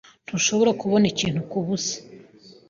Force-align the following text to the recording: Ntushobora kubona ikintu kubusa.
Ntushobora 0.25 0.71
kubona 0.81 1.05
ikintu 1.13 1.39
kubusa. 1.49 1.95